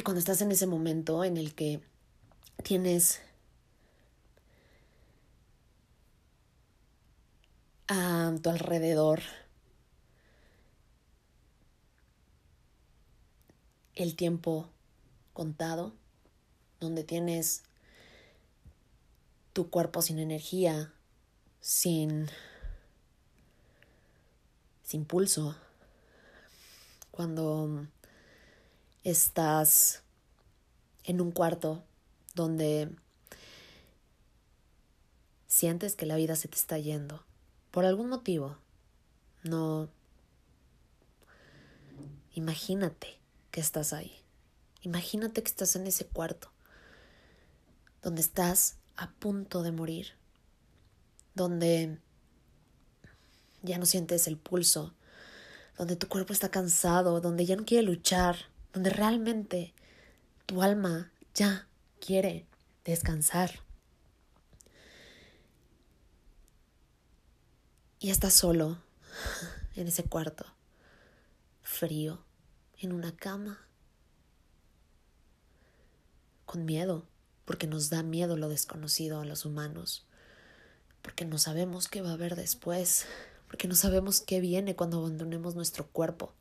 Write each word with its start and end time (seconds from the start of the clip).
Y 0.00 0.02
cuando 0.02 0.20
estás 0.20 0.40
en 0.40 0.50
ese 0.50 0.66
momento 0.66 1.24
en 1.24 1.36
el 1.36 1.54
que 1.54 1.82
tienes 2.62 3.20
a 7.86 8.34
tu 8.42 8.48
alrededor 8.48 9.20
el 13.94 14.16
tiempo 14.16 14.70
contado, 15.34 15.92
donde 16.80 17.04
tienes 17.04 17.64
tu 19.52 19.68
cuerpo 19.68 20.00
sin 20.00 20.18
energía, 20.18 20.94
sin, 21.60 22.30
sin 24.82 25.04
pulso, 25.04 25.56
cuando 27.10 27.86
estás 29.04 30.02
en 31.04 31.20
un 31.20 31.32
cuarto 31.32 31.82
donde 32.34 32.90
sientes 35.46 35.96
que 35.96 36.06
la 36.06 36.16
vida 36.16 36.36
se 36.36 36.48
te 36.48 36.56
está 36.56 36.78
yendo 36.78 37.24
por 37.70 37.84
algún 37.84 38.08
motivo. 38.08 38.56
No. 39.42 39.88
Imagínate 42.34 43.18
que 43.50 43.60
estás 43.60 43.92
ahí. 43.92 44.16
Imagínate 44.82 45.42
que 45.42 45.48
estás 45.48 45.76
en 45.76 45.86
ese 45.86 46.06
cuarto 46.06 46.50
donde 48.02 48.22
estás 48.22 48.76
a 48.96 49.10
punto 49.10 49.62
de 49.62 49.72
morir, 49.72 50.12
donde 51.34 51.98
ya 53.62 53.78
no 53.78 53.86
sientes 53.86 54.26
el 54.26 54.38
pulso, 54.38 54.94
donde 55.76 55.96
tu 55.96 56.08
cuerpo 56.08 56.32
está 56.32 56.50
cansado, 56.50 57.20
donde 57.20 57.44
ya 57.44 57.56
no 57.56 57.64
quiere 57.64 57.82
luchar, 57.82 58.49
donde 58.72 58.90
realmente 58.90 59.74
tu 60.46 60.62
alma 60.62 61.12
ya 61.34 61.68
quiere 62.00 62.46
descansar. 62.84 63.60
Y 67.98 68.10
estás 68.10 68.34
solo 68.34 68.82
en 69.76 69.88
ese 69.88 70.04
cuarto, 70.04 70.46
frío, 71.62 72.24
en 72.78 72.92
una 72.92 73.14
cama, 73.14 73.66
con 76.46 76.64
miedo, 76.64 77.06
porque 77.44 77.66
nos 77.66 77.90
da 77.90 78.02
miedo 78.02 78.36
lo 78.36 78.48
desconocido 78.48 79.20
a 79.20 79.24
los 79.24 79.44
humanos, 79.44 80.06
porque 81.02 81.24
no 81.24 81.38
sabemos 81.38 81.88
qué 81.88 82.00
va 82.02 82.10
a 82.10 82.14
haber 82.14 82.36
después, 82.36 83.06
porque 83.48 83.68
no 83.68 83.74
sabemos 83.74 84.20
qué 84.20 84.40
viene 84.40 84.76
cuando 84.76 84.98
abandonemos 84.98 85.54
nuestro 85.54 85.86
cuerpo. 85.86 86.34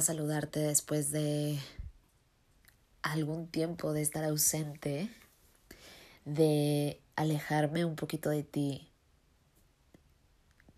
Saludarte 0.00 0.60
después 0.60 1.10
de 1.10 1.58
algún 3.02 3.46
tiempo 3.46 3.92
de 3.92 4.02
estar 4.02 4.24
ausente, 4.24 5.10
de 6.24 7.00
alejarme 7.16 7.84
un 7.84 7.96
poquito 7.96 8.30
de 8.30 8.42
ti. 8.42 8.90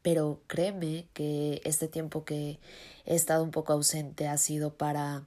Pero 0.03 0.42
créeme 0.47 1.09
que 1.12 1.61
este 1.64 1.89
tiempo 1.89 2.24
que 2.24 2.58
he 3.05 3.14
estado 3.14 3.45
un 3.45 3.51
poco 3.51 3.73
ausente 3.73 4.29
ha 4.29 4.36
sido 4.39 4.77
para 4.77 5.24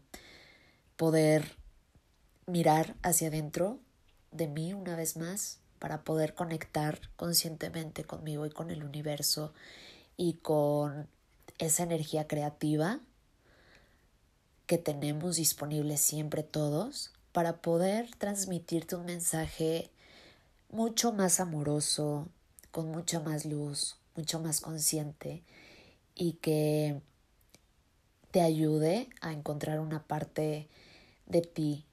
poder 0.97 1.55
mirar 2.45 2.95
hacia 3.01 3.29
adentro 3.29 3.79
de 4.31 4.47
mí 4.47 4.73
una 4.73 4.95
vez 4.95 5.15
más, 5.15 5.59
para 5.79 6.03
poder 6.03 6.33
conectar 6.33 6.99
conscientemente 7.15 8.03
conmigo 8.03 8.45
y 8.45 8.49
con 8.49 8.71
el 8.71 8.83
universo 8.83 9.53
y 10.17 10.33
con 10.35 11.07
esa 11.57 11.83
energía 11.83 12.27
creativa 12.27 12.99
que 14.67 14.77
tenemos 14.77 15.35
disponible 15.37 15.97
siempre 15.97 16.43
todos 16.43 17.11
para 17.31 17.57
poder 17.61 18.09
transmitirte 18.15 18.95
un 18.95 19.05
mensaje 19.05 19.89
mucho 20.69 21.11
más 21.13 21.39
amoroso, 21.39 22.27
con 22.71 22.91
mucha 22.91 23.19
más 23.19 23.45
luz, 23.45 23.97
mucho 24.15 24.39
más 24.39 24.61
consciente 24.61 25.43
y 26.15 26.33
que 26.33 26.99
te 28.31 28.41
ayude 28.41 29.09
a 29.21 29.31
encontrar 29.31 29.79
una 29.79 30.03
parte 30.03 30.67
de 31.25 31.41
ti, 31.41 31.85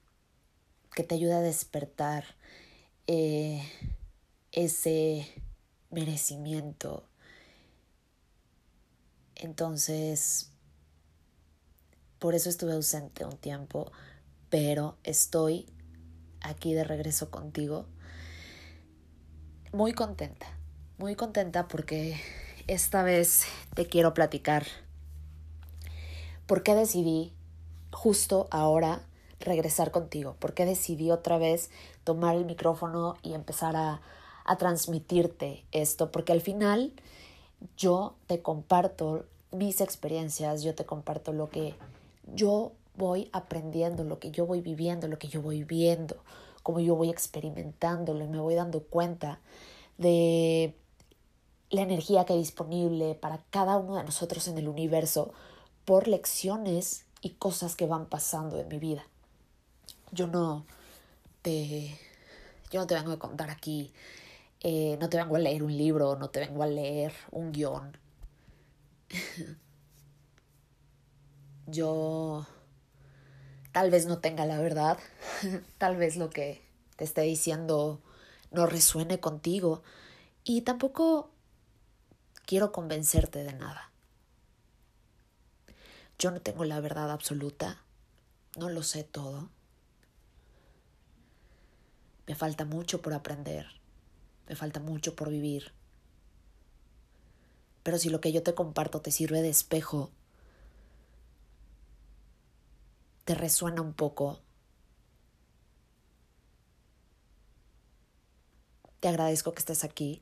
que 0.95 1.03
te 1.03 1.15
ayude 1.15 1.33
a 1.33 1.41
despertar 1.41 2.25
eh, 3.07 3.61
ese 4.51 5.27
merecimiento, 5.89 7.03
entonces, 9.43 10.49
por 12.23 12.35
eso 12.35 12.47
estuve 12.47 12.71
ausente 12.71 13.25
un 13.25 13.35
tiempo, 13.35 13.91
pero 14.49 14.95
estoy 15.03 15.65
aquí 16.39 16.73
de 16.73 16.85
regreso 16.85 17.29
contigo. 17.29 17.85
Muy 19.73 19.91
contenta, 19.91 20.45
muy 20.97 21.15
contenta 21.15 21.67
porque 21.67 22.15
esta 22.67 23.03
vez 23.03 23.43
te 23.75 23.87
quiero 23.87 24.13
platicar 24.13 24.65
por 26.47 26.63
qué 26.63 26.75
decidí 26.75 27.33
justo 27.91 28.47
ahora 28.51 29.01
regresar 29.41 29.91
contigo, 29.91 30.37
por 30.39 30.53
qué 30.53 30.65
decidí 30.65 31.11
otra 31.11 31.37
vez 31.37 31.71
tomar 32.05 32.37
el 32.37 32.45
micrófono 32.45 33.15
y 33.21 33.33
empezar 33.33 33.75
a, 33.75 33.99
a 34.45 34.57
transmitirte 34.57 35.65
esto, 35.73 36.09
porque 36.09 36.31
al 36.31 36.39
final 36.39 36.93
yo 37.75 38.15
te 38.27 38.41
comparto 38.41 39.25
mis 39.51 39.81
experiencias, 39.81 40.63
yo 40.63 40.73
te 40.73 40.85
comparto 40.85 41.33
lo 41.33 41.49
que 41.49 41.75
yo 42.27 42.73
voy 42.95 43.29
aprendiendo, 43.33 44.03
lo 44.03 44.19
que 44.19 44.31
yo 44.31 44.45
voy 44.45 44.61
viviendo, 44.61 45.07
lo 45.07 45.19
que 45.19 45.27
yo 45.27 45.41
voy 45.41 45.63
viendo, 45.63 46.17
cómo 46.61 46.79
yo 46.79 46.95
voy 46.95 47.09
experimentándolo 47.09 48.23
y 48.23 48.27
me 48.27 48.39
voy 48.39 48.55
dando 48.55 48.83
cuenta 48.83 49.39
de 49.97 50.75
la 51.69 51.81
energía 51.81 52.25
que 52.25 52.33
hay 52.33 52.39
disponible 52.39 53.15
para 53.15 53.39
cada 53.49 53.77
uno 53.77 53.95
de 53.95 54.03
nosotros 54.03 54.47
en 54.47 54.57
el 54.57 54.67
universo 54.67 55.33
por 55.85 56.07
lecciones 56.07 57.05
y 57.21 57.31
cosas 57.31 57.75
que 57.75 57.85
van 57.85 58.05
pasando 58.05 58.59
en 58.59 58.67
mi 58.67 58.77
vida. 58.77 59.05
Yo 60.11 60.27
no 60.27 60.65
te, 61.41 61.97
yo 62.71 62.79
no 62.79 62.87
te 62.87 62.95
vengo 62.95 63.11
a 63.11 63.19
contar 63.19 63.49
aquí, 63.49 63.91
eh, 64.61 64.97
no 64.99 65.09
te 65.09 65.17
vengo 65.17 65.35
a 65.35 65.39
leer 65.39 65.63
un 65.63 65.75
libro, 65.75 66.15
no 66.15 66.29
te 66.29 66.39
vengo 66.41 66.61
a 66.63 66.67
leer 66.67 67.13
un 67.31 67.51
guion, 67.51 67.97
yo 71.67 72.45
tal 73.71 73.89
vez 73.89 74.05
no 74.05 74.19
tenga 74.19 74.45
la 74.45 74.59
verdad, 74.59 74.97
tal 75.77 75.97
vez 75.97 76.15
lo 76.15 76.29
que 76.29 76.61
te 76.95 77.03
esté 77.03 77.21
diciendo 77.21 78.01
no 78.51 78.65
resuene 78.65 79.19
contigo 79.19 79.83
y 80.43 80.61
tampoco 80.61 81.31
quiero 82.45 82.71
convencerte 82.71 83.43
de 83.43 83.53
nada. 83.53 83.91
Yo 86.19 86.31
no 86.31 86.41
tengo 86.41 86.63
la 86.63 86.79
verdad 86.79 87.11
absoluta, 87.11 87.81
no 88.57 88.69
lo 88.69 88.83
sé 88.83 89.03
todo. 89.03 89.49
Me 92.27 92.35
falta 92.35 92.63
mucho 92.63 93.01
por 93.01 93.13
aprender, 93.13 93.65
me 94.47 94.55
falta 94.55 94.79
mucho 94.79 95.15
por 95.15 95.29
vivir. 95.29 95.73
Pero 97.81 97.97
si 97.97 98.09
lo 98.09 98.21
que 98.21 98.31
yo 98.31 98.43
te 98.43 98.53
comparto 98.53 99.01
te 99.01 99.11
sirve 99.11 99.41
de 99.41 99.49
espejo, 99.49 100.11
te 103.25 103.35
resuena 103.35 103.81
un 103.81 103.93
poco, 103.93 104.39
te 108.99 109.07
agradezco 109.07 109.53
que 109.53 109.59
estés 109.59 109.83
aquí 109.83 110.21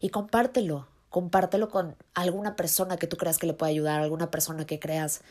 y 0.00 0.10
compártelo, 0.10 0.88
compártelo 1.10 1.68
con 1.68 1.96
alguna 2.14 2.56
persona 2.56 2.96
que 2.96 3.06
tú 3.06 3.16
creas 3.16 3.38
que 3.38 3.46
le 3.46 3.54
pueda 3.54 3.70
ayudar, 3.70 4.00
alguna 4.00 4.30
persona 4.30 4.66
que 4.66 4.78
creas 4.78 5.22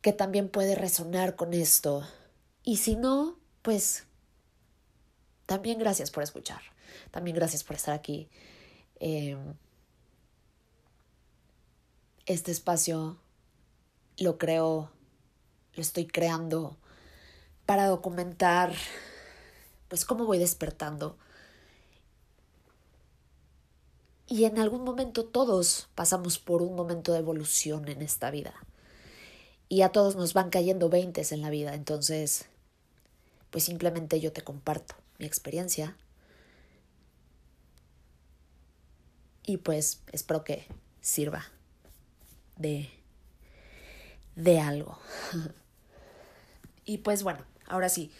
que 0.00 0.12
también 0.12 0.48
puede 0.48 0.74
resonar 0.74 1.34
con 1.34 1.54
esto. 1.54 2.06
Y 2.62 2.76
si 2.76 2.94
no, 2.94 3.38
pues 3.62 4.06
también 5.46 5.78
gracias 5.78 6.10
por 6.10 6.22
escuchar, 6.22 6.60
también 7.10 7.36
gracias 7.36 7.64
por 7.64 7.76
estar 7.76 7.94
aquí. 7.94 8.28
Eh, 9.00 9.36
este 12.26 12.52
espacio 12.52 13.18
lo 14.18 14.38
creo, 14.38 14.90
lo 15.76 15.82
estoy 15.82 16.06
creando 16.06 16.76
para 17.66 17.86
documentar 17.86 18.74
pues 19.88 20.04
cómo 20.04 20.24
voy 20.24 20.38
despertando. 20.38 21.16
Y 24.26 24.44
en 24.44 24.58
algún 24.58 24.84
momento 24.84 25.24
todos 25.24 25.88
pasamos 25.94 26.38
por 26.38 26.62
un 26.62 26.74
momento 26.74 27.12
de 27.12 27.18
evolución 27.18 27.88
en 27.88 28.02
esta 28.02 28.30
vida. 28.30 28.54
Y 29.68 29.82
a 29.82 29.90
todos 29.90 30.16
nos 30.16 30.32
van 30.32 30.50
cayendo 30.50 30.88
veintes 30.88 31.30
en 31.32 31.42
la 31.42 31.50
vida. 31.50 31.74
Entonces, 31.74 32.46
pues 33.50 33.64
simplemente 33.64 34.20
yo 34.20 34.32
te 34.32 34.42
comparto 34.42 34.94
mi 35.18 35.26
experiencia. 35.26 35.96
Y 39.46 39.58
pues 39.58 40.00
espero 40.10 40.42
que 40.42 40.66
sirva 41.00 41.44
de, 42.56 42.88
de 44.36 44.58
algo. 44.58 44.98
y 46.84 46.98
pues 46.98 47.22
bueno, 47.22 47.44
ahora 47.66 47.88
sí, 47.88 48.10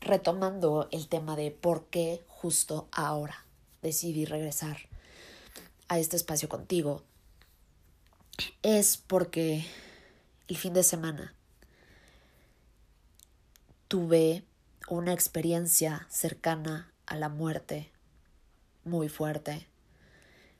retomando 0.00 0.88
el 0.90 1.08
tema 1.08 1.36
de 1.36 1.50
por 1.50 1.86
qué 1.86 2.24
justo 2.26 2.88
ahora 2.92 3.46
decidí 3.82 4.24
regresar 4.24 4.88
a 5.88 5.98
este 5.98 6.16
espacio 6.16 6.48
contigo, 6.48 7.02
es 8.62 8.96
porque 8.96 9.64
el 10.48 10.56
fin 10.56 10.72
de 10.72 10.82
semana 10.82 11.34
tuve 13.88 14.44
una 14.88 15.12
experiencia 15.12 16.06
cercana 16.10 16.92
a 17.06 17.16
la 17.16 17.28
muerte 17.28 17.90
muy 18.84 19.08
fuerte, 19.08 19.68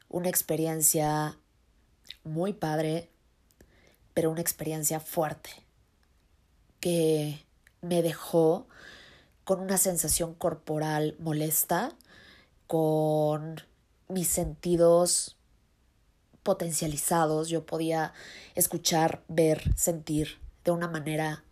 una 0.09 0.29
experiencia 0.29 1.37
muy 2.25 2.53
padre, 2.53 3.11
pero 4.15 4.31
una 4.31 4.43
experiencia 4.43 5.01
fuerte 5.01 5.51
que 6.83 7.47
me 7.81 8.03
dejó 8.03 8.67
con 9.45 9.61
una 9.61 9.79
sensación 9.79 10.35
corporal 10.35 11.15
molesta, 11.21 11.95
con 12.67 13.63
mis 14.09 14.27
sentidos 14.27 15.37
potencializados, 16.43 17.49
yo 17.49 17.65
podía 17.65 18.13
escuchar, 18.57 19.23
ver, 19.29 19.63
sentir 19.77 20.41
de 20.65 20.73
una 20.73 20.89
manera 20.89 21.45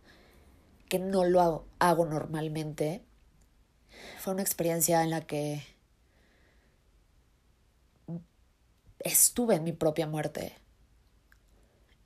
que 0.89 0.99
no 0.99 1.23
lo 1.23 1.65
hago, 1.79 2.05
normalmente. 2.05 3.01
Fue 4.19 4.33
una 4.33 4.41
experiencia 4.41 5.01
en 5.01 5.11
la 5.11 5.21
que 5.21 5.63
estuve 8.99 9.55
en 9.55 9.63
mi 9.63 9.71
propia 9.71 10.07
muerte. 10.07 10.57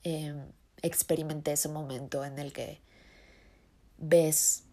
Em, 0.04 0.46
experimenté 0.84 1.54
ese 1.54 1.70
momento 1.70 2.24
en 2.24 2.38
el 2.38 2.54
que 2.54 2.85
ves 3.98 4.64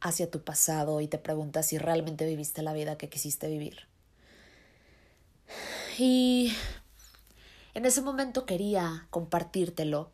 hacia 0.00 0.30
tu 0.30 0.42
pasado 0.42 1.00
y 1.00 1.08
te 1.08 1.18
preguntas 1.18 1.66
si 1.66 1.78
realmente 1.78 2.26
viviste 2.26 2.62
la 2.62 2.72
vida 2.72 2.98
que 2.98 3.08
quisiste 3.08 3.48
vivir. 3.48 3.88
Y 5.98 6.52
en 7.74 7.86
ese 7.86 8.02
momento 8.02 8.46
quería 8.46 9.06
compartírtelo, 9.10 10.10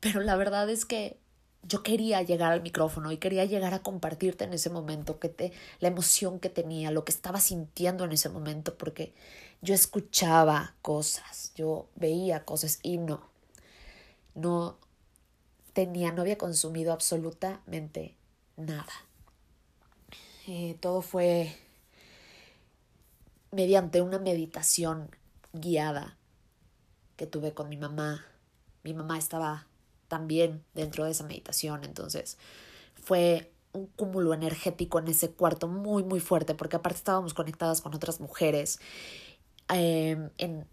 pero 0.00 0.20
la 0.20 0.36
verdad 0.36 0.68
es 0.70 0.84
que 0.84 1.18
yo 1.62 1.82
quería 1.82 2.22
llegar 2.22 2.52
al 2.52 2.62
micrófono 2.62 3.10
y 3.12 3.18
quería 3.18 3.44
llegar 3.44 3.74
a 3.74 3.82
compartirte 3.82 4.44
en 4.44 4.52
ese 4.52 4.70
momento 4.70 5.18
que 5.18 5.28
te, 5.28 5.52
la 5.80 5.88
emoción 5.88 6.38
que 6.38 6.48
tenía, 6.48 6.90
lo 6.90 7.04
que 7.04 7.12
estaba 7.12 7.40
sintiendo 7.40 8.04
en 8.04 8.12
ese 8.12 8.28
momento, 8.28 8.76
porque 8.78 9.14
yo 9.62 9.74
escuchaba 9.74 10.74
cosas, 10.82 11.52
yo 11.56 11.88
veía 11.96 12.44
cosas 12.44 12.78
y 12.82 12.98
no, 12.98 13.28
no 14.34 14.78
tenía, 15.76 16.10
no 16.10 16.22
había 16.22 16.38
consumido 16.38 16.90
absolutamente 16.90 18.16
nada. 18.56 18.94
Eh, 20.46 20.78
todo 20.80 21.02
fue 21.02 21.54
mediante 23.50 24.00
una 24.00 24.18
meditación 24.18 25.10
guiada 25.52 26.16
que 27.18 27.26
tuve 27.26 27.52
con 27.52 27.68
mi 27.68 27.76
mamá. 27.76 28.24
Mi 28.84 28.94
mamá 28.94 29.18
estaba 29.18 29.66
también 30.08 30.64
dentro 30.72 31.04
de 31.04 31.10
esa 31.10 31.24
meditación, 31.24 31.84
entonces 31.84 32.38
fue 32.94 33.52
un 33.74 33.86
cúmulo 33.86 34.32
energético 34.32 34.98
en 34.98 35.08
ese 35.08 35.32
cuarto 35.32 35.68
muy 35.68 36.02
muy 36.04 36.20
fuerte 36.20 36.54
porque 36.54 36.76
aparte 36.76 36.96
estábamos 36.96 37.34
conectadas 37.34 37.82
con 37.82 37.94
otras 37.94 38.18
mujeres 38.20 38.78
em, 39.68 40.30
en 40.38 40.66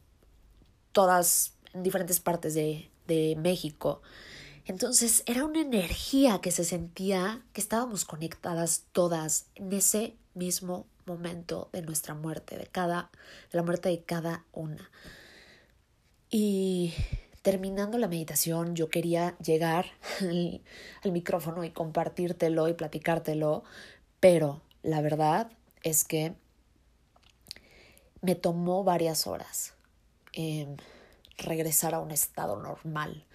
todas 0.93 1.55
en 1.73 1.83
diferentes 1.83 2.21
partes 2.21 2.53
de, 2.53 2.89
de 3.07 3.35
México 3.35 4.01
entonces 4.65 5.23
era 5.25 5.45
una 5.45 5.61
energía 5.61 6.39
que 6.39 6.51
se 6.51 6.63
sentía 6.63 7.43
que 7.53 7.61
estábamos 7.61 8.05
conectadas 8.05 8.85
todas 8.91 9.47
en 9.55 9.73
ese 9.73 10.15
mismo 10.33 10.87
momento 11.05 11.69
de 11.73 11.81
nuestra 11.81 12.13
muerte, 12.13 12.57
de 12.57 12.67
cada, 12.67 13.11
de 13.51 13.57
la 13.57 13.63
muerte 13.63 13.89
de 13.89 14.03
cada 14.03 14.45
una. 14.53 14.89
Y 16.29 16.93
terminando 17.41 17.97
la 17.97 18.07
meditación, 18.07 18.73
yo 18.75 18.89
quería 18.89 19.37
llegar 19.39 19.85
al, 20.21 20.61
micrófono 21.11 21.63
y 21.65 21.71
compartírtelo 21.71 22.69
y 22.69 22.73
platicártelo, 22.73 23.63
pero 24.19 24.61
la 24.81 25.01
verdad 25.01 25.51
es 25.83 26.05
que 26.05 26.35
me 28.21 28.35
tomó 28.35 28.85
varias 28.85 29.27
horas 29.27 29.73
eh, 30.31 30.73
regresar 31.37 31.93
a 31.93 31.99
un 31.99 32.11
estado 32.11 32.57
normal 32.61 33.25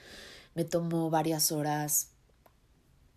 me 0.59 0.65
tomó 0.65 1.09
varias 1.09 1.53
horas 1.53 2.09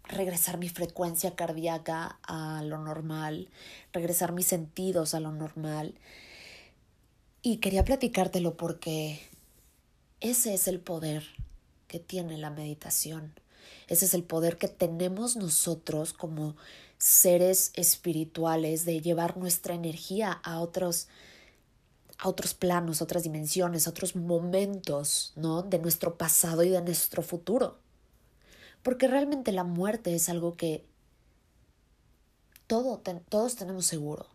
regresar 0.03 0.59
mi 0.59 0.69
frecuencia 0.69 1.35
cardíaca 1.35 2.19
a 2.21 2.61
lo 2.61 2.77
normal, 2.77 3.49
regresar 3.93 4.31
mis 4.31 4.45
sentidos 4.45 5.15
a 5.15 5.19
lo 5.19 5.31
normal. 5.31 5.95
Y 7.41 7.57
quería 7.57 7.83
platicártelo 7.83 8.57
porque 8.57 9.19
ese 10.19 10.53
es 10.53 10.67
el 10.67 10.79
poder 10.79 11.23
que 11.87 11.97
tiene 11.97 12.37
la 12.37 12.51
meditación. 12.51 13.33
Ese 13.87 14.05
es 14.05 14.13
el 14.13 14.23
poder 14.23 14.59
que 14.59 14.67
tenemos 14.67 15.35
nosotros 15.35 16.13
como 16.13 16.55
seres 16.99 17.71
espirituales 17.73 18.85
de 18.85 19.01
llevar 19.01 19.37
nuestra 19.37 19.73
energía 19.73 20.31
a 20.31 20.59
otros 20.59 21.07
a 22.21 22.29
otros 22.29 22.53
planos, 22.53 23.01
otras 23.01 23.23
dimensiones, 23.23 23.87
otros 23.87 24.15
momentos, 24.15 25.33
¿no? 25.35 25.63
De 25.63 25.79
nuestro 25.79 26.19
pasado 26.19 26.61
y 26.61 26.69
de 26.69 26.79
nuestro 26.79 27.23
futuro. 27.23 27.79
Porque 28.83 29.07
realmente 29.07 29.51
la 29.51 29.63
muerte 29.63 30.13
es 30.13 30.29
algo 30.29 30.55
que 30.55 30.85
todo, 32.67 33.01
todos 33.27 33.55
tenemos 33.55 33.87
seguro. 33.87 34.27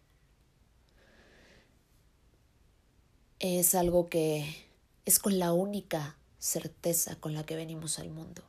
Es 3.39 3.77
algo 3.77 4.09
que 4.09 4.67
es 5.05 5.21
con 5.21 5.39
la 5.39 5.53
única 5.53 6.17
certeza 6.41 7.15
con 7.21 7.35
la 7.35 7.47
que 7.47 7.55
venimos 7.55 8.01
al 8.01 8.11
mundo. 8.11 8.43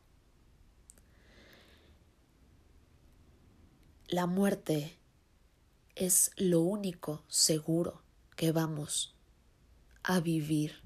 La 4.08 4.26
muerte 4.26 4.98
es 5.94 6.32
lo 6.38 6.62
único 6.62 7.22
seguro 7.28 8.02
que 8.36 8.52
vamos 8.52 9.14
a 10.08 10.20
vivir. 10.22 10.82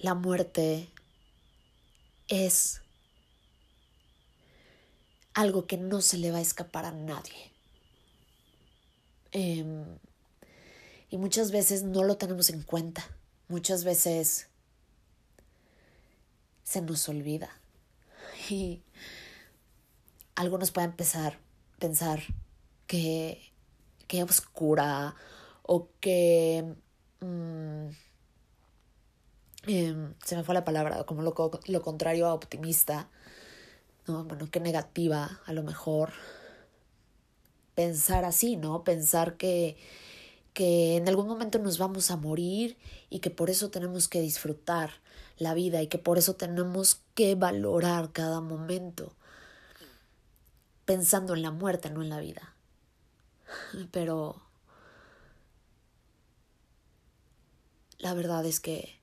La 0.00 0.14
muerte 0.14 0.88
es 2.28 2.80
algo 5.34 5.66
que 5.66 5.76
no 5.76 6.00
se 6.00 6.16
le 6.16 6.30
va 6.30 6.38
a 6.38 6.42
escapar 6.42 6.86
a 6.86 6.90
nadie. 6.90 7.52
Em, 9.32 9.98
y 11.10 11.18
muchas 11.18 11.50
veces 11.52 11.82
no 11.82 12.02
lo 12.02 12.16
tenemos 12.16 12.48
en 12.48 12.62
cuenta. 12.62 13.06
Muchas 13.48 13.84
veces 13.84 14.46
se 16.62 16.80
nos 16.80 17.06
olvida. 17.10 17.50
Y 18.48 18.82
algunos 20.34 20.70
pueden 20.70 20.90
empezar 20.90 21.34
a 21.34 21.78
pensar, 21.78 22.22
que, 22.86 23.52
que 24.06 24.22
oscura 24.22 25.14
o 25.62 25.88
que... 26.00 26.74
Mm, 27.20 27.88
em, 29.66 30.14
se 30.24 30.36
me 30.36 30.44
fue 30.44 30.54
la 30.54 30.64
palabra, 30.64 31.04
como 31.04 31.22
lo, 31.22 31.34
lo 31.66 31.82
contrario 31.82 32.26
a 32.26 32.34
optimista, 32.34 33.08
¿no? 34.06 34.24
Bueno, 34.24 34.50
que 34.50 34.60
negativa 34.60 35.40
a 35.46 35.52
lo 35.52 35.62
mejor. 35.62 36.12
Pensar 37.74 38.24
así, 38.24 38.56
¿no? 38.56 38.84
Pensar 38.84 39.36
que, 39.36 39.76
que 40.52 40.96
en 40.96 41.08
algún 41.08 41.26
momento 41.26 41.58
nos 41.58 41.78
vamos 41.78 42.10
a 42.10 42.16
morir 42.16 42.76
y 43.10 43.18
que 43.20 43.30
por 43.30 43.50
eso 43.50 43.70
tenemos 43.70 44.08
que 44.08 44.20
disfrutar 44.20 44.90
la 45.38 45.54
vida 45.54 45.82
y 45.82 45.88
que 45.88 45.98
por 45.98 46.18
eso 46.18 46.34
tenemos 46.34 47.00
que 47.14 47.34
valorar 47.34 48.12
cada 48.12 48.40
momento 48.40 49.12
pensando 50.84 51.34
en 51.34 51.42
la 51.42 51.50
muerte, 51.50 51.90
no 51.90 52.02
en 52.02 52.08
la 52.08 52.20
vida. 52.20 52.53
Pero 53.90 54.42
la 57.98 58.14
verdad 58.14 58.44
es 58.46 58.60
que 58.60 59.00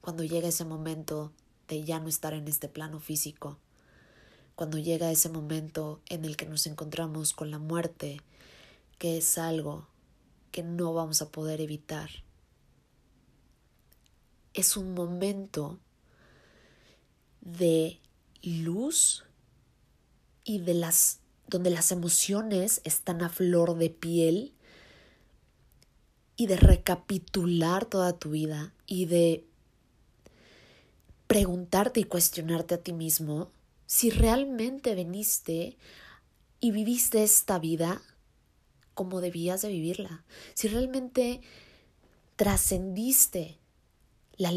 cuando 0.00 0.24
llega 0.24 0.48
ese 0.48 0.64
momento 0.64 1.32
de 1.68 1.84
ya 1.84 2.00
no 2.00 2.08
estar 2.08 2.34
en 2.34 2.48
este 2.48 2.68
plano 2.68 3.00
físico, 3.00 3.58
cuando 4.54 4.78
llega 4.78 5.10
ese 5.10 5.28
momento 5.28 6.00
en 6.08 6.24
el 6.24 6.36
que 6.36 6.46
nos 6.46 6.66
encontramos 6.66 7.32
con 7.32 7.50
la 7.50 7.58
muerte, 7.58 8.20
que 8.98 9.18
es 9.18 9.38
algo 9.38 9.86
que 10.50 10.62
no 10.62 10.92
vamos 10.92 11.22
a 11.22 11.30
poder 11.30 11.60
evitar. 11.60 12.10
Es 14.54 14.76
un 14.76 14.94
momento 14.94 15.78
de 17.40 18.00
luz 18.42 19.24
y 20.44 20.58
de 20.58 20.74
las 20.74 21.20
donde 21.48 21.70
las 21.70 21.90
emociones 21.92 22.80
están 22.84 23.22
a 23.22 23.28
flor 23.28 23.76
de 23.76 23.90
piel 23.90 24.52
y 26.36 26.46
de 26.46 26.56
recapitular 26.56 27.86
toda 27.86 28.12
tu 28.12 28.30
vida 28.30 28.72
y 28.86 29.06
de 29.06 29.44
preguntarte 31.26 32.00
y 32.00 32.04
cuestionarte 32.04 32.74
a 32.74 32.82
ti 32.82 32.92
mismo 32.92 33.50
si 33.86 34.10
realmente 34.10 34.94
viniste 34.94 35.76
y 36.60 36.70
viviste 36.70 37.24
esta 37.24 37.58
vida 37.58 38.02
como 38.94 39.20
debías 39.20 39.62
de 39.62 39.68
vivirla, 39.68 40.24
si 40.54 40.68
realmente 40.68 41.40
trascendiste 42.36 43.58
las 44.36 44.52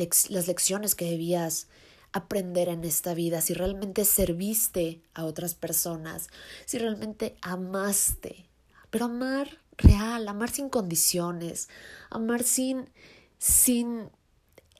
lecciones 0.48 0.96
que 0.96 1.06
debías 1.06 1.68
aprender 2.14 2.70
en 2.70 2.84
esta 2.84 3.14
vida, 3.14 3.42
si 3.42 3.54
realmente 3.54 4.06
serviste 4.06 5.02
a 5.14 5.26
otras 5.26 5.56
personas, 5.56 6.28
si 6.66 6.78
realmente 6.78 7.36
amaste. 7.42 8.50
Pero 8.90 9.06
amar 9.06 9.60
real, 9.78 10.28
amar 10.28 10.50
sin 10.50 10.70
condiciones, 10.70 11.70
amar 12.10 12.44
sin, 12.44 12.90
sin 13.38 14.10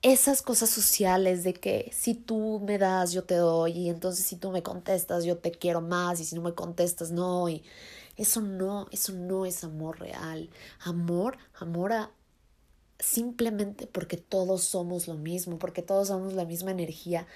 esas 0.02 0.42
cosas 0.42 0.70
sociales 0.70 1.44
de 1.44 1.54
que 1.54 1.92
si 1.94 2.16
tú 2.16 2.62
me 2.66 2.78
das, 2.78 3.12
yo 3.12 3.24
te 3.24 3.36
doy, 3.36 3.72
y 3.74 3.90
entonces 3.90 4.26
si 4.26 4.36
tú 4.36 4.52
me 4.52 4.64
contestas, 4.64 5.24
yo 5.24 5.38
te 5.38 5.52
quiero 5.52 5.82
más, 5.82 6.20
y 6.20 6.26
si 6.26 6.36
no 6.36 6.42
me 6.42 6.54
contestas, 6.54 7.12
no, 7.12 7.48
y 7.50 7.64
eso 8.18 8.42
no, 8.42 8.88
eso 8.92 9.14
no 9.14 9.46
es 9.46 9.64
amor 9.64 10.00
real. 10.00 10.50
Amor, 10.80 11.38
amor 11.60 11.94
a 11.94 12.12
simplemente 13.02 13.88
porque 13.88 14.18
todos 14.18 14.64
somos 14.64 15.08
lo 15.08 15.16
mismo, 15.16 15.60
porque 15.60 15.82
todos 15.82 16.08
somos 16.08 16.34
la 16.34 16.46
misma 16.46 16.72
energía 16.72 17.28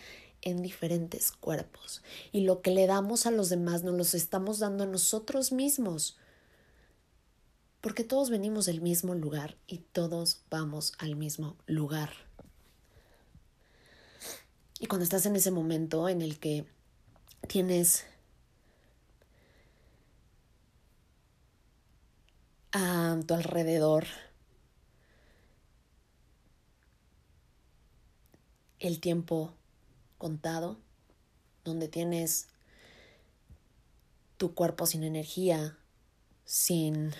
en 0.41 0.61
diferentes 0.61 1.31
cuerpos. 1.31 2.03
Y 2.31 2.41
lo 2.41 2.61
que 2.61 2.71
le 2.71 2.87
damos 2.87 3.25
a 3.25 3.31
los 3.31 3.49
demás 3.49 3.83
nos 3.83 3.95
los 3.95 4.13
estamos 4.13 4.59
dando 4.59 4.83
a 4.83 4.87
nosotros 4.87 5.51
mismos. 5.51 6.17
Porque 7.81 8.03
todos 8.03 8.29
venimos 8.29 8.65
del 8.65 8.81
mismo 8.81 9.13
lugar 9.15 9.57
y 9.67 9.79
todos 9.79 10.43
vamos 10.49 10.93
al 10.99 11.15
mismo 11.15 11.57
lugar. 11.65 12.13
Y 14.79 14.87
cuando 14.87 15.03
estás 15.03 15.25
en 15.25 15.35
ese 15.35 15.51
momento 15.51 16.09
en 16.09 16.21
el 16.21 16.39
que 16.39 16.65
tienes 17.47 18.05
a 22.71 23.17
tu 23.25 23.33
alrededor 23.33 24.05
el 28.87 28.99
tiempo 28.99 29.53
contado, 30.17 30.77
donde 31.63 31.87
tienes 31.87 32.47
tu 34.37 34.53
cuerpo 34.53 34.85
sin 34.85 35.03
energía, 35.03 35.77
sin, 36.45 37.13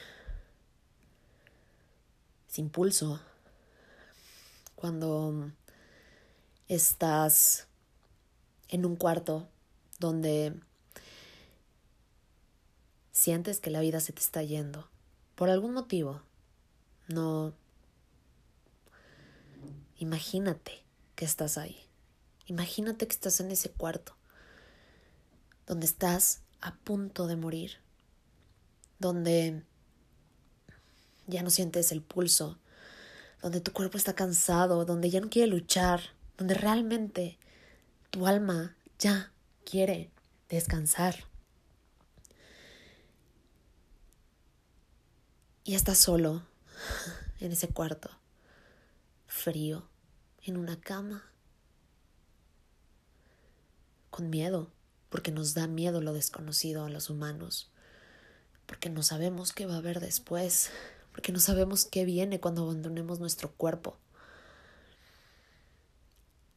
sin 2.48 2.70
pulso, 2.70 3.20
cuando 4.76 5.52
estás 6.68 7.68
en 8.70 8.86
un 8.86 8.96
cuarto 8.96 9.48
donde 10.00 10.54
sientes 13.12 13.60
que 13.60 13.70
la 13.72 13.80
vida 13.80 14.02
se 14.02 14.14
te 14.14 14.22
está 14.22 14.44
yendo 14.44 14.88
por 15.36 15.50
algún 15.50 15.74
motivo. 15.74 16.22
No. 17.08 17.54
Imagínate 19.98 20.85
que 21.16 21.26
estás 21.26 21.58
ahí. 21.58 21.78
Imagínate 22.46 23.08
que 23.08 23.14
estás 23.14 23.40
en 23.40 23.52
ese 23.52 23.72
cuarto, 23.72 24.16
donde 25.66 25.86
estás 25.86 26.42
a 26.62 26.76
punto 26.76 27.28
de 27.28 27.36
morir, 27.36 27.78
donde 29.00 29.64
ya 31.28 31.42
no 31.42 31.50
sientes 31.50 31.92
el 31.92 32.02
pulso, 32.02 32.60
donde 33.42 33.62
tu 33.62 33.72
cuerpo 33.74 33.98
está 33.98 34.14
cansado, 34.14 34.86
donde 34.86 35.10
ya 35.10 35.22
no 35.22 35.30
quiere 35.30 35.48
luchar, 35.48 36.02
donde 36.38 36.54
realmente 36.54 37.38
tu 38.12 38.28
alma 38.28 38.76
ya 39.00 39.32
quiere 39.64 40.12
descansar. 40.50 41.26
Y 45.64 45.74
estás 45.74 45.98
solo 45.98 46.44
en 47.40 47.52
ese 47.52 47.68
cuarto, 47.70 48.10
frío, 49.26 49.90
en 50.46 50.58
una 50.58 50.80
cama, 50.80 51.24
con 54.12 54.30
miedo, 54.30 54.72
porque 55.10 55.32
nos 55.32 55.54
da 55.54 55.68
miedo 55.68 56.02
lo 56.02 56.14
desconocido 56.14 56.86
a 56.86 56.90
los 56.90 57.10
humanos, 57.10 57.72
porque 58.68 58.90
no 58.90 59.04
sabemos 59.04 59.54
qué 59.54 59.66
va 59.66 59.74
a 59.74 59.80
haber 59.80 60.00
después, 60.00 60.70
porque 61.12 61.32
no 61.32 61.40
sabemos 61.40 61.86
qué 61.86 62.06
viene 62.06 62.40
cuando 62.40 62.64
abandonemos 62.64 63.20
nuestro 63.20 63.52
cuerpo. 63.52 63.98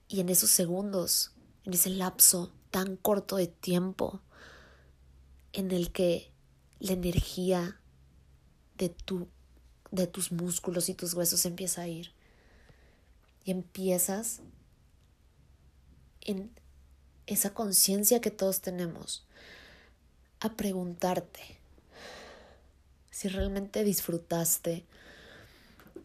Y 0.07 0.21
en 0.21 0.29
esos 0.29 0.51
segundos, 0.51 1.33
en 1.65 1.75
ese 1.75 1.91
lapso 1.91 2.53
tan 2.71 2.97
corto 2.97 3.37
de 3.37 3.47
tiempo 3.47 4.21
en 5.53 5.71
el 5.71 5.93
que 5.93 6.31
la 6.79 6.93
energía 6.93 7.81
de, 8.77 8.91
tu, 8.91 9.29
de 9.91 10.07
tus 10.07 10.31
músculos 10.31 10.89
y 10.89 10.95
tus 10.95 11.15
huesos 11.15 11.45
empieza 11.47 11.83
a 11.83 11.89
ir. 11.89 12.18
Empiezas 13.51 14.43
en 16.21 16.51
esa 17.27 17.55
conciencia 17.55 18.21
que 18.21 18.31
todos 18.31 18.61
tenemos 18.61 19.27
a 20.41 20.55
preguntarte 20.55 21.41
si 23.11 23.29
realmente 23.29 23.85
disfrutaste 23.85 24.85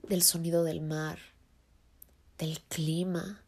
del 0.07 0.21
sonido 0.21 0.63
del 0.63 0.79
mar, 0.79 1.19
del 2.37 2.61
clima, 2.61 3.43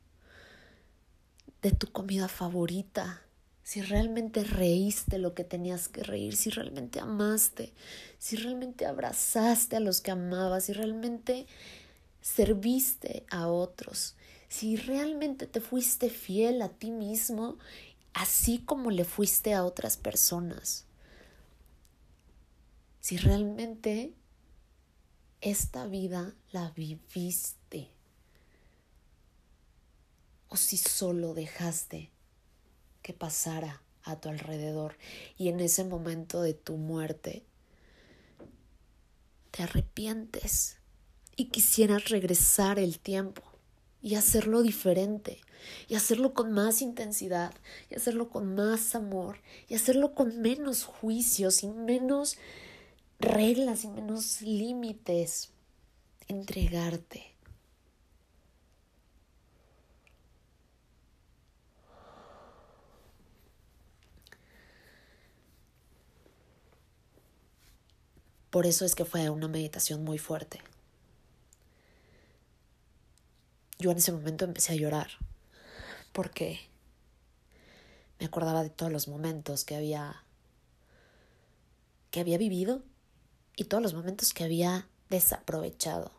de 1.61 1.71
tu 1.71 1.89
comida 1.89 2.27
favorita, 2.27 3.21
si 3.63 3.81
realmente 3.81 4.43
reíste 4.43 5.19
lo 5.19 5.33
que 5.33 5.45
tenías 5.45 5.87
que 5.87 6.03
reír, 6.03 6.35
si 6.35 6.49
realmente 6.49 6.99
amaste, 6.99 7.73
si 8.19 8.35
realmente 8.35 8.85
abrazaste 8.85 9.77
a 9.77 9.79
los 9.79 10.01
que 10.01 10.11
amabas, 10.11 10.65
si 10.65 10.73
realmente 10.73 11.47
serviste 12.25 13.23
a 13.29 13.47
otros, 13.47 14.15
si 14.49 14.77
realmente 14.77 15.45
te 15.45 15.61
fuiste 15.61 16.09
fiel 16.09 16.63
a 16.63 16.69
ti 16.69 16.89
mismo, 16.89 17.59
así 18.13 18.57
como 18.57 18.89
le 18.89 19.05
fuiste 19.05 19.53
a 19.53 19.63
otras 19.63 19.95
personas. 19.95 20.85
Si 22.99 23.17
realmente 23.17 24.15
esta 25.39 25.85
vida 25.85 26.33
la 26.51 26.71
viviste. 26.71 27.91
O 30.47 30.57
si 30.57 30.77
solo 30.77 31.35
dejaste 31.35 32.09
que 33.03 33.13
pasara 33.13 33.83
a 34.01 34.19
tu 34.19 34.29
alrededor 34.29 34.97
y 35.37 35.49
en 35.49 35.59
ese 35.59 35.83
momento 35.83 36.41
de 36.41 36.55
tu 36.55 36.77
muerte 36.77 37.45
te 39.51 39.61
arrepientes 39.61 40.79
y 41.35 41.45
quisieras 41.45 42.09
regresar 42.09 42.79
el 42.79 42.99
tiempo 42.99 43.41
y 44.01 44.15
hacerlo 44.15 44.61
diferente 44.61 45.41
y 45.87 45.95
hacerlo 45.95 46.33
con 46.33 46.51
más 46.51 46.81
intensidad 46.81 47.53
y 47.89 47.95
hacerlo 47.95 48.29
con 48.29 48.55
más 48.55 48.95
amor 48.95 49.41
y 49.67 49.75
hacerlo 49.75 50.13
con 50.13 50.41
menos 50.41 50.83
juicios 50.83 51.63
y 51.63 51.67
menos 51.67 52.37
reglas 53.19 53.83
y 53.83 53.87
menos 53.87 54.41
límites 54.41 55.51
entregarte 56.27 57.35
Por 68.55 68.65
eso 68.65 68.85
es 68.85 68.95
que 68.95 69.03
fue 69.03 69.29
una 69.29 69.49
meditación 69.49 70.05
muy 70.05 70.17
fuerte. 70.17 70.61
Yo 73.77 73.91
en 73.91 73.97
ese 73.97 74.11
momento 74.11 74.45
empecé 74.45 74.73
a 74.73 74.77
llorar 74.77 75.09
porque 76.13 76.59
me 78.19 78.25
acordaba 78.25 78.63
de 78.63 78.69
todos 78.69 78.91
los 78.91 79.07
momentos 79.07 79.65
que 79.65 79.75
había 79.75 80.23
que 82.11 82.21
había 82.21 82.37
vivido 82.37 82.81
y 83.57 83.65
todos 83.65 83.83
los 83.83 83.93
momentos 83.93 84.33
que 84.33 84.45
había 84.45 84.87
desaprovechado. 85.09 86.11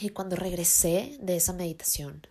Y 0.00 0.08
cuando 0.10 0.36
regresé 0.36 1.18
de 1.20 1.36
esa 1.36 1.52
meditación, 1.52 2.26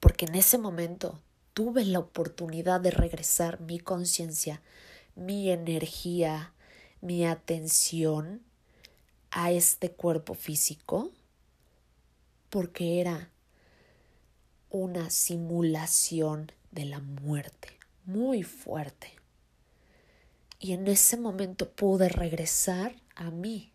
porque 0.00 0.24
en 0.24 0.34
ese 0.34 0.56
momento 0.56 1.20
tuve 1.52 1.84
la 1.84 1.98
oportunidad 1.98 2.80
de 2.80 2.90
regresar 2.90 3.60
mi 3.60 3.78
conciencia, 3.78 4.62
mi 5.14 5.50
energía, 5.50 6.54
mi 7.00 7.26
atención 7.26 8.42
a 9.38 9.50
este 9.50 9.92
cuerpo 9.92 10.32
físico, 10.32 11.10
porque 12.48 13.02
era 13.02 13.30
una 14.70 15.10
simulación 15.10 16.52
de 16.70 16.86
la 16.86 17.00
muerte 17.00 17.78
muy 18.06 18.42
fuerte. 18.42 19.12
Y 20.58 20.72
en 20.72 20.88
ese 20.88 21.18
momento 21.18 21.70
pude 21.70 22.08
regresar 22.08 22.96
a 23.14 23.30
mí. 23.30 23.74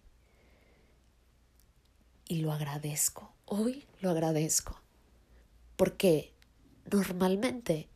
Y 2.28 2.38
lo 2.38 2.52
agradezco. 2.54 3.32
Hoy 3.46 3.86
lo 4.00 4.10
agradezco. 4.10 4.82
Porque 5.76 6.34
normalmente 6.92 7.88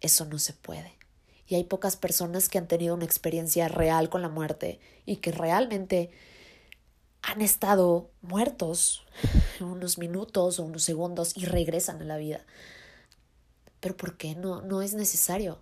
eso 0.00 0.24
no 0.26 0.38
se 0.38 0.52
puede. 0.52 0.94
Y 1.48 1.56
hay 1.56 1.64
pocas 1.64 1.96
personas 1.96 2.48
que 2.48 2.58
han 2.58 2.68
tenido 2.68 2.94
una 2.94 3.04
experiencia 3.04 3.66
real 3.66 4.10
con 4.10 4.22
la 4.22 4.28
muerte 4.28 4.78
y 5.06 5.16
que 5.16 5.32
realmente 5.32 6.12
han 7.26 7.42
estado 7.42 8.08
muertos 8.22 9.04
unos 9.60 9.98
minutos 9.98 10.60
o 10.60 10.64
unos 10.64 10.84
segundos 10.84 11.36
y 11.36 11.44
regresan 11.44 12.00
a 12.00 12.04
la 12.04 12.16
vida. 12.16 12.46
Pero 13.80 13.96
¿por 13.96 14.16
qué? 14.16 14.36
No, 14.36 14.62
no 14.62 14.80
es 14.80 14.94
necesario 14.94 15.60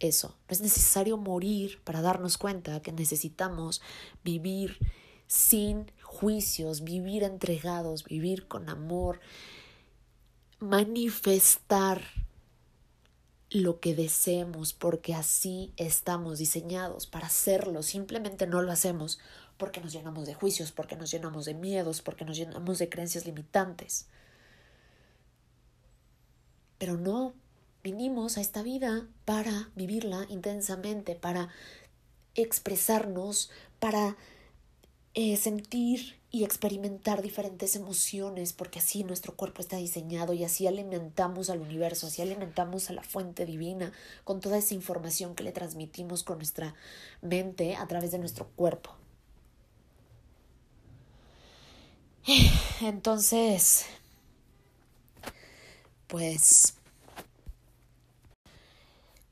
eso. 0.00 0.28
No 0.48 0.52
es 0.52 0.62
necesario 0.62 1.18
morir 1.18 1.82
para 1.84 2.00
darnos 2.00 2.38
cuenta 2.38 2.80
que 2.80 2.92
necesitamos 2.92 3.82
vivir 4.24 4.78
sin 5.26 5.92
juicios, 6.02 6.82
vivir 6.82 7.24
entregados, 7.24 8.04
vivir 8.04 8.48
con 8.48 8.70
amor, 8.70 9.20
manifestar 10.60 12.02
lo 13.50 13.80
que 13.80 13.94
deseemos, 13.94 14.72
porque 14.72 15.14
así 15.14 15.74
estamos 15.76 16.38
diseñados 16.38 17.06
para 17.06 17.26
hacerlo. 17.26 17.82
Simplemente 17.82 18.46
no 18.46 18.62
lo 18.62 18.72
hacemos 18.72 19.18
porque 19.62 19.80
nos 19.80 19.92
llenamos 19.92 20.26
de 20.26 20.34
juicios, 20.34 20.72
porque 20.72 20.96
nos 20.96 21.12
llenamos 21.12 21.44
de 21.44 21.54
miedos, 21.54 22.02
porque 22.02 22.24
nos 22.24 22.36
llenamos 22.36 22.80
de 22.80 22.88
creencias 22.88 23.26
limitantes. 23.26 24.08
Pero 26.78 26.96
no, 26.96 27.34
Vinimos 27.82 28.38
a 28.38 28.40
esta 28.40 28.62
vida 28.62 29.08
para 29.24 29.68
vivirla 29.74 30.24
intensamente, 30.28 31.16
para 31.16 31.48
expresarnos, 32.36 33.50
para 33.80 34.16
eh, 35.14 35.36
sentir 35.36 36.20
y 36.30 36.44
experimentar 36.44 37.22
diferentes 37.22 37.74
emociones, 37.74 38.52
porque 38.52 38.78
así 38.78 39.02
nuestro 39.02 39.34
cuerpo 39.34 39.60
está 39.60 39.78
diseñado 39.78 40.32
y 40.32 40.44
así 40.44 40.68
alimentamos 40.68 41.50
al 41.50 41.60
universo, 41.60 42.06
así 42.06 42.22
alimentamos 42.22 42.88
a 42.88 42.92
la 42.92 43.02
fuente 43.02 43.46
divina 43.46 43.92
con 44.22 44.38
toda 44.40 44.58
esa 44.58 44.74
información 44.74 45.34
que 45.34 45.42
le 45.42 45.50
transmitimos 45.50 46.22
con 46.22 46.38
nuestra 46.38 46.76
mente 47.20 47.74
a 47.74 47.88
través 47.88 48.12
de 48.12 48.18
nuestro 48.20 48.46
cuerpo. 48.54 49.01
Entonces, 52.80 53.86
pues 56.06 56.74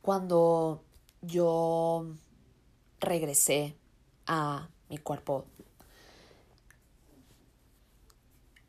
cuando 0.03 0.83
yo 1.23 2.07
regresé 2.99 3.77
a 4.27 4.69
mi 4.89 4.99
cuerpo, 4.99 5.45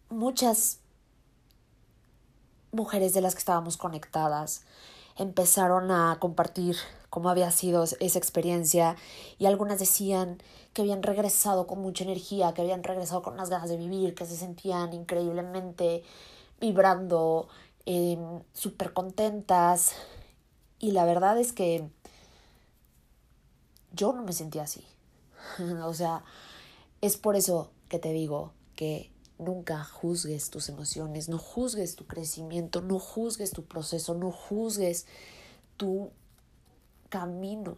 muchas 0.09 0.81
mujeres 2.71 3.13
de 3.13 3.21
las 3.21 3.33
que 3.33 3.39
estábamos 3.39 3.75
conectadas 3.77 4.61
empezaron 5.17 5.89
a 5.89 6.17
compartir 6.19 6.77
cómo 7.09 7.29
había 7.29 7.49
sido 7.49 7.83
esa 7.83 8.19
experiencia 8.19 8.95
y 9.39 9.47
algunas 9.47 9.79
decían 9.79 10.41
que 10.73 10.83
habían 10.83 11.03
regresado 11.03 11.67
con 11.67 11.79
mucha 11.79 12.03
energía, 12.03 12.53
que 12.53 12.61
habían 12.61 12.83
regresado 12.83 13.21
con 13.21 13.33
unas 13.33 13.49
ganas 13.49 13.69
de 13.69 13.77
vivir, 13.77 14.15
que 14.15 14.25
se 14.25 14.37
sentían 14.37 14.93
increíblemente 14.93 16.03
vibrando, 16.59 17.47
eh, 17.85 18.17
súper 18.53 18.93
contentas, 18.93 19.93
y 20.79 20.91
la 20.91 21.05
verdad 21.05 21.37
es 21.37 21.53
que 21.53 21.87
yo 23.93 24.13
no 24.13 24.23
me 24.23 24.33
sentía 24.33 24.63
así. 24.63 24.83
o 25.83 25.93
sea, 25.93 26.23
es 27.01 27.17
por 27.17 27.35
eso 27.35 27.71
que 27.89 27.99
te 27.99 28.13
digo 28.13 28.53
que 28.75 29.11
nunca 29.37 29.83
juzgues 29.83 30.49
tus 30.49 30.69
emociones, 30.69 31.29
no 31.29 31.37
juzgues 31.37 31.95
tu 31.95 32.05
crecimiento, 32.05 32.81
no 32.81 32.99
juzgues 32.99 33.51
tu 33.51 33.65
proceso, 33.65 34.13
no 34.13 34.31
juzgues 34.31 35.05
tu 35.77 36.11
camino. 37.09 37.77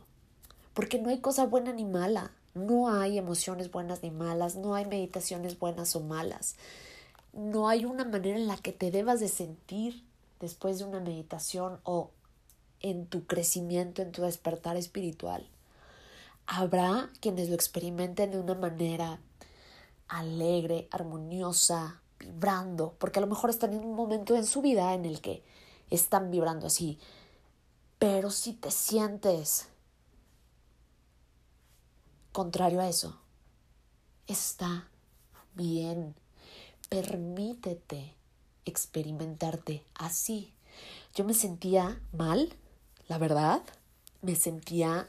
Porque 0.74 1.00
no 1.00 1.10
hay 1.10 1.20
cosa 1.20 1.46
buena 1.46 1.74
ni 1.74 1.86
mala. 1.86 2.32
No 2.54 2.90
hay 2.90 3.18
emociones 3.18 3.72
buenas 3.72 4.04
ni 4.04 4.12
malas, 4.12 4.56
no 4.56 4.76
hay 4.76 4.86
meditaciones 4.86 5.58
buenas 5.58 5.96
o 5.96 6.02
malas. 6.02 6.56
No 7.34 7.68
hay 7.68 7.86
una 7.86 8.06
manera 8.06 8.38
en 8.38 8.48
la 8.48 8.58
que 8.58 8.72
te 8.72 8.92
debas 8.92 9.20
de 9.20 9.28
sentir 9.28 10.04
después 10.40 10.78
de 10.78 10.86
una 10.86 11.00
meditación 11.00 11.80
o 11.84 12.12
en 12.80 13.08
tu 13.08 13.26
crecimiento, 13.26 14.02
en 14.02 14.12
tu 14.12 14.22
despertar 14.22 14.78
espiritual. 14.78 15.48
Habrá 16.46 17.10
quienes 17.22 17.50
lo 17.50 17.56
experimenten 17.56 18.32
de 18.32 18.40
una 18.40 18.54
manera 18.54 19.20
alegre, 20.10 20.88
armoniosa, 20.92 22.02
vibrando, 22.20 22.96
porque 23.00 23.20
a 23.20 23.22
lo 23.22 23.28
mejor 23.28 23.50
están 23.50 23.74
en 23.74 23.84
un 23.84 23.96
momento 23.96 24.36
en 24.36 24.46
su 24.46 24.62
vida 24.62 24.94
en 24.94 25.06
el 25.06 25.22
que 25.22 25.44
están 25.90 26.30
vibrando 26.30 26.68
así. 26.68 27.00
Pero 27.98 28.30
si 28.30 28.54
te 28.54 28.70
sientes 28.70 29.70
contrario 32.34 32.82
a 32.82 32.90
eso, 32.90 33.18
está 34.28 34.90
bien. 35.56 36.16
Permítete 36.90 38.14
experimentarte 38.66 39.86
así. 39.96 40.54
Yo 41.16 41.24
me 41.24 41.34
sentía 41.34 42.02
mal 42.12 42.54
la 43.08 43.18
verdad, 43.18 43.62
me 44.22 44.36
sentía, 44.36 45.08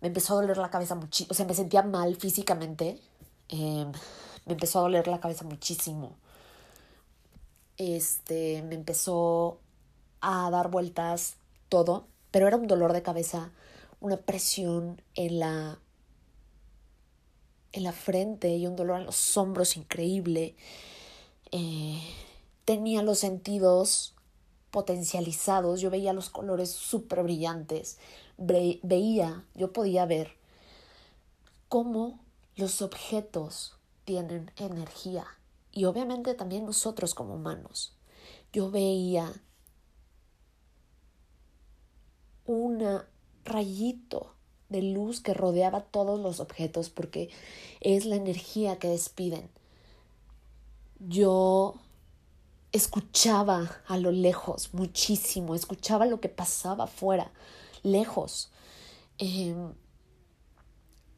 me 0.00 0.08
empezó 0.08 0.34
a 0.34 0.42
doler 0.42 0.58
la 0.58 0.70
cabeza 0.70 0.94
muchísimo, 0.94 1.32
o 1.32 1.34
sea, 1.34 1.46
me 1.46 1.54
sentía 1.54 1.82
mal 1.82 2.16
físicamente, 2.16 3.00
em, 3.48 3.90
me 4.44 4.52
empezó 4.52 4.78
a 4.78 4.82
doler 4.82 5.08
la 5.08 5.20
cabeza 5.20 5.44
muchísimo. 5.44 6.16
Este, 7.78 8.62
me 8.62 8.74
empezó 8.74 9.58
a 10.20 10.50
dar 10.50 10.70
vueltas 10.70 11.36
todo, 11.68 12.06
pero 12.30 12.46
era 12.46 12.56
un 12.56 12.66
dolor 12.66 12.92
de 12.92 13.02
cabeza, 13.02 13.50
una 14.00 14.16
presión 14.18 15.02
en 15.14 15.40
la 15.40 15.78
en 17.72 17.82
la 17.82 17.92
frente 17.92 18.56
y 18.56 18.66
un 18.66 18.74
dolor 18.74 19.00
en 19.00 19.06
los 19.06 19.36
hombros 19.36 19.76
increíble. 19.76 20.56
Eh, 21.52 22.00
tenía 22.64 23.02
los 23.02 23.18
sentidos 23.18 24.14
potencializados, 24.70 25.80
yo 25.80 25.90
veía 25.90 26.12
los 26.12 26.30
colores 26.30 26.70
súper 26.70 27.22
brillantes, 27.22 27.98
veía, 28.36 29.44
yo 29.54 29.72
podía 29.72 30.06
ver 30.06 30.36
cómo 31.68 32.18
los 32.56 32.82
objetos 32.82 33.76
tienen 34.04 34.50
energía 34.56 35.26
y 35.70 35.84
obviamente 35.84 36.34
también 36.34 36.64
nosotros 36.64 37.14
como 37.14 37.34
humanos. 37.34 37.94
Yo 38.52 38.70
veía 38.70 39.32
un 42.46 43.02
rayito 43.46 44.32
de 44.68 44.82
luz 44.82 45.20
que 45.20 45.34
rodeaba 45.34 45.80
todos 45.80 46.20
los 46.20 46.40
objetos 46.40 46.90
porque 46.90 47.30
es 47.80 48.04
la 48.04 48.16
energía 48.16 48.78
que 48.78 48.88
despiden. 48.88 49.48
Yo 50.98 51.74
escuchaba 52.72 53.80
a 53.86 53.96
lo 53.96 54.10
lejos 54.10 54.74
muchísimo, 54.74 55.54
escuchaba 55.54 56.06
lo 56.06 56.20
que 56.20 56.28
pasaba 56.28 56.84
afuera, 56.84 57.30
lejos. 57.82 58.50
Em, 59.18 59.72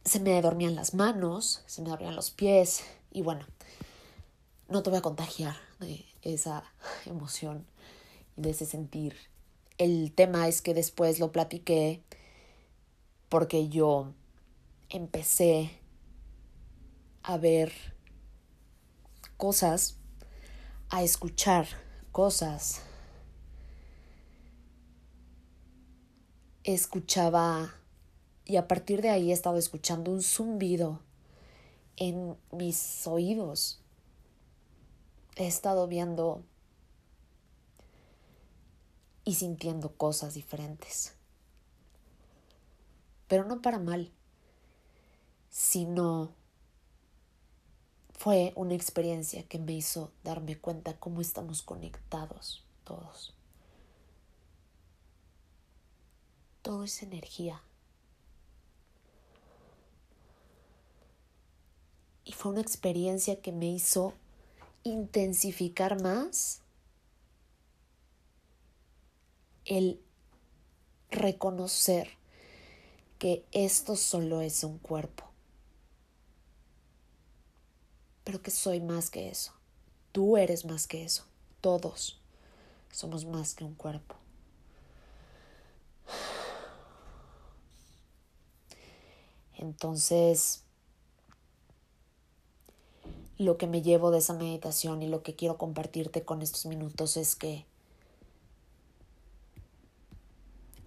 se 0.04 0.20
me 0.20 0.40
dormían 0.40 0.74
las 0.74 0.94
manos, 0.94 1.62
se 1.66 1.82
me 1.82 1.90
dormían 1.90 2.16
los 2.16 2.30
pies 2.30 2.84
y 3.10 3.22
bueno, 3.22 3.44
no 4.68 4.82
te 4.82 4.90
voy 4.90 4.98
a 4.98 5.02
contagiar 5.02 5.56
de 5.80 6.04
esa 6.22 6.64
emoción 7.06 7.66
de 8.38 8.50
ese 8.50 8.64
sentir. 8.64 9.16
El 9.76 10.12
tema 10.12 10.48
es 10.48 10.62
que 10.62 10.74
después 10.74 11.18
lo 11.18 11.32
platiqué 11.32 12.02
porque 13.28 13.68
yo 13.68 14.12
empecé 14.88 15.70
a 17.22 17.36
ver 17.36 17.72
cosas 19.36 19.96
a 20.90 21.02
escuchar 21.02 21.66
cosas. 22.12 22.82
Escuchaba 26.64 27.74
y 28.44 28.56
a 28.56 28.66
partir 28.66 29.02
de 29.02 29.10
ahí 29.10 29.30
he 29.30 29.34
estado 29.34 29.58
escuchando 29.58 30.10
un 30.10 30.22
zumbido 30.22 31.00
en 31.96 32.36
mis 32.50 33.06
oídos. 33.06 33.80
He 35.36 35.46
estado 35.46 35.86
viendo 35.86 36.42
y 39.24 39.34
sintiendo 39.34 39.92
cosas 39.92 40.34
diferentes. 40.34 41.17
Pero 43.28 43.44
no 43.44 43.62
para 43.62 43.78
mal, 43.78 44.10
sino 45.50 46.32
fue 48.10 48.52
una 48.56 48.74
experiencia 48.74 49.46
que 49.46 49.58
me 49.58 49.74
hizo 49.74 50.10
darme 50.24 50.58
cuenta 50.58 50.98
cómo 50.98 51.20
estamos 51.20 51.62
conectados 51.62 52.64
todos. 52.82 53.34
Todo 56.62 56.84
es 56.84 57.02
energía. 57.02 57.62
Y 62.24 62.32
fue 62.32 62.52
una 62.52 62.60
experiencia 62.60 63.40
que 63.40 63.52
me 63.52 63.66
hizo 63.66 64.14
intensificar 64.82 66.02
más 66.02 66.60
el 69.64 70.00
reconocer 71.10 72.17
que 73.18 73.44
esto 73.52 73.96
solo 73.96 74.40
es 74.40 74.64
un 74.64 74.78
cuerpo, 74.78 75.24
pero 78.24 78.40
que 78.42 78.50
soy 78.50 78.80
más 78.80 79.10
que 79.10 79.28
eso. 79.28 79.52
Tú 80.12 80.36
eres 80.36 80.64
más 80.64 80.86
que 80.86 81.04
eso. 81.04 81.24
Todos 81.60 82.20
somos 82.92 83.24
más 83.24 83.54
que 83.54 83.64
un 83.64 83.74
cuerpo. 83.74 84.14
Entonces, 89.56 90.62
lo 93.38 93.56
que 93.56 93.66
me 93.66 93.82
llevo 93.82 94.10
de 94.10 94.18
esa 94.18 94.34
meditación 94.34 95.02
y 95.02 95.08
lo 95.08 95.22
que 95.22 95.34
quiero 95.34 95.58
compartirte 95.58 96.24
con 96.24 96.42
estos 96.42 96.66
minutos 96.66 97.16
es 97.16 97.34
que 97.34 97.66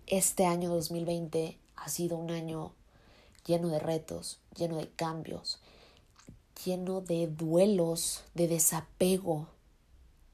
este 0.07 0.45
año 0.45 0.69
2020 0.69 1.60
ha 1.81 1.89
sido 1.89 2.17
un 2.17 2.31
año 2.31 2.73
lleno 3.45 3.69
de 3.69 3.79
retos, 3.79 4.39
lleno 4.55 4.77
de 4.77 4.89
cambios, 4.89 5.59
lleno 6.63 7.01
de 7.01 7.27
duelos, 7.27 8.23
de 8.35 8.47
desapego, 8.47 9.47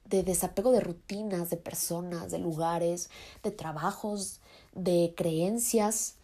de 0.04 0.22
desapego 0.22 0.72
de 0.72 0.80
rutinas, 0.80 1.48
de 1.50 1.56
personas, 1.56 2.30
de 2.30 2.38
lugares, 2.38 3.10
de 3.42 3.50
trabajos, 3.50 4.40
de 4.74 5.14
creencias, 5.16 6.16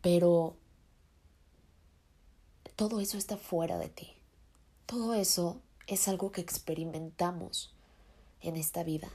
pero 0.00 0.56
todo 2.76 3.00
eso 3.00 3.18
está 3.18 3.36
fuera 3.36 3.78
de 3.78 3.88
ti. 3.88 4.14
Todo 4.86 5.14
eso 5.14 5.60
es 5.86 6.08
algo 6.08 6.32
que 6.32 6.40
experimentamos 6.40 7.74
en 8.40 8.56
esta 8.56 8.82
vida. 8.82 9.08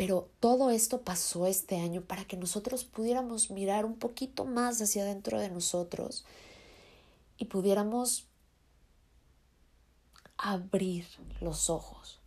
Pero 0.00 0.30
todo 0.40 0.70
esto 0.70 1.02
pasó 1.02 1.46
este 1.46 1.78
año 1.78 2.00
para 2.00 2.24
que 2.24 2.38
nosotros 2.38 2.84
pudiéramos 2.84 3.50
mirar 3.50 3.84
un 3.84 3.98
poquito 3.98 4.46
más 4.46 4.80
hacia 4.80 5.02
adentro 5.02 5.38
de 5.38 5.50
nosotros 5.50 6.24
y 7.36 7.44
pudiéramos 7.44 8.26
abrir 10.38 11.06
los 11.42 11.68
ojos 11.68 12.18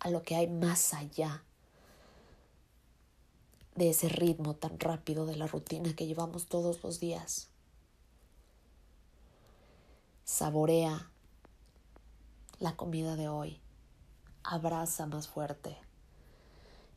a 0.00 0.10
lo 0.10 0.22
que 0.22 0.36
hay 0.36 0.48
más 0.48 0.92
allá 0.92 1.42
de 3.74 3.88
ese 3.88 4.10
ritmo 4.10 4.54
tan 4.54 4.78
rápido 4.78 5.24
de 5.24 5.36
la 5.36 5.46
rutina 5.46 5.96
que 5.96 6.06
llevamos 6.06 6.44
todos 6.44 6.82
los 6.82 7.00
días. 7.00 7.48
Saborea 10.26 11.10
la 12.58 12.76
comida 12.76 13.16
de 13.16 13.28
hoy. 13.28 13.62
Abraza 14.42 15.06
más 15.06 15.28
fuerte. 15.28 15.76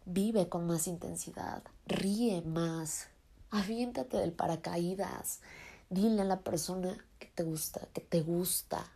Vive 0.06 0.50
con 0.50 0.68
más 0.68 0.88
intensidad. 0.88 1.64
Ríe 1.86 2.42
más. 2.42 3.08
Aviéntate 3.50 4.18
del 4.18 4.34
paracaídas. 4.34 5.42
Dile 5.90 6.22
a 6.22 6.26
la 6.26 6.40
persona 6.40 7.06
que 7.20 7.28
te 7.28 7.44
gusta, 7.44 7.88
que 7.94 8.02
te 8.02 8.22
gusta. 8.22 8.92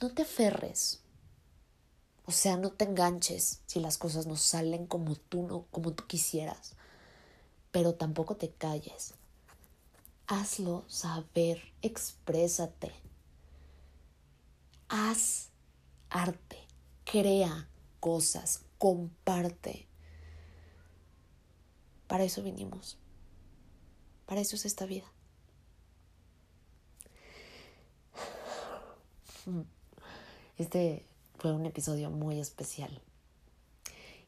No 0.00 0.14
te 0.14 0.22
aferres. 0.22 1.00
O 2.26 2.32
sea, 2.32 2.56
no 2.56 2.70
te 2.70 2.84
enganches 2.84 3.60
si 3.66 3.80
las 3.80 3.98
cosas 3.98 4.26
no 4.26 4.36
salen 4.36 4.86
como 4.86 5.16
tú 5.16 5.42
no, 5.46 5.66
como 5.70 5.92
tú 5.92 6.06
quisieras. 6.06 6.76
Pero 7.72 7.94
tampoco 7.94 8.36
te 8.36 8.50
calles. 8.52 9.14
Hazlo 10.28 10.84
saber, 10.86 11.60
exprésate. 11.82 12.92
Haz 14.88 15.50
arte, 16.08 16.59
crea 17.04 17.68
cosas, 18.00 18.64
comparte. 18.78 19.86
Para 22.06 22.24
eso 22.24 22.42
vinimos. 22.42 22.98
Para 24.26 24.40
eso 24.40 24.56
es 24.56 24.64
esta 24.64 24.86
vida. 24.86 25.10
Este 30.58 31.06
fue 31.38 31.52
un 31.52 31.64
episodio 31.64 32.10
muy 32.10 32.38
especial 32.38 33.00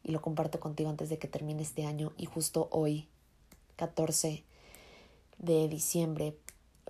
y 0.02 0.12
lo 0.12 0.22
comparto 0.22 0.61
contigo 0.61 0.90
antes 0.90 1.08
de 1.08 1.18
que 1.18 1.28
termine 1.28 1.62
este 1.62 1.85
año 1.85 2.12
y 2.16 2.26
justo 2.26 2.68
hoy, 2.72 3.08
14 3.76 4.42
de 5.38 5.68
diciembre, 5.68 6.37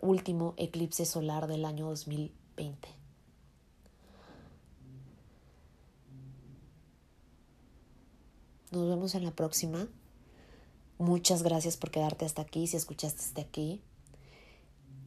último 0.01 0.55
eclipse 0.57 1.05
solar 1.07 1.47
del 1.47 1.64
año 1.64 1.87
2020. 1.88 3.02
Nos 8.73 8.89
vemos 8.89 9.15
en 9.15 9.25
la 9.27 9.33
próxima. 9.33 9.87
Muchas 10.97 11.43
gracias 11.43 11.77
por 11.77 11.91
quedarte 11.91 12.25
hasta 12.25 12.41
aquí, 12.41 12.67
si 12.67 12.79
escuchaste 12.79 13.21
hasta 13.21 13.43
aquí. 13.43 13.83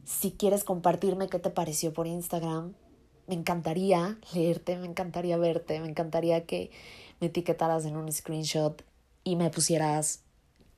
Si 0.04 0.30
quieres 0.30 0.62
compartirme 0.62 1.28
qué 1.28 1.40
te 1.40 1.50
pareció 1.50 1.92
por 1.92 2.06
Instagram, 2.06 2.74
me 3.26 3.34
encantaría 3.34 4.20
leerte, 4.32 4.76
me 4.76 4.86
encantaría 4.86 5.36
verte, 5.36 5.80
me 5.80 5.88
encantaría 5.88 6.46
que 6.46 6.70
me 7.18 7.26
etiquetaras 7.26 7.84
en 7.86 7.96
un 7.96 8.12
screenshot 8.12 8.84
y 9.24 9.34
me 9.34 9.50
pusieras 9.50 10.20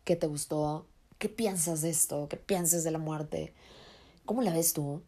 qué 0.04 0.16
te 0.16 0.26
gustó, 0.26 0.86
qué 1.18 1.28
piensas 1.28 1.82
de 1.82 1.90
esto, 1.90 2.26
qué 2.30 2.38
piensas 2.38 2.84
de 2.84 2.90
la 2.90 2.98
muerte, 2.98 3.52
cómo 4.24 4.40
la 4.40 4.54
ves 4.54 4.72
tú. 4.72 5.02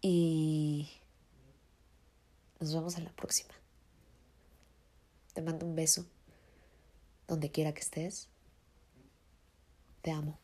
Y 0.00 0.88
nos 2.58 2.74
vemos 2.74 2.98
en 2.98 3.04
la 3.04 3.12
próxima. 3.12 3.54
Te 5.32 5.42
mando 5.42 5.64
un 5.64 5.76
beso 5.76 6.06
donde 7.26 7.50
quiera 7.50 7.72
que 7.72 7.80
estés. 7.80 8.28
Te 10.02 10.10
amo. 10.10 10.38